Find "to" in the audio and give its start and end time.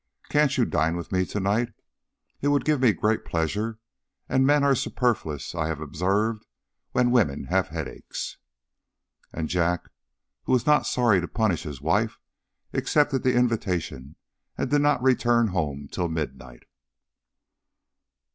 1.27-1.39, 11.21-11.27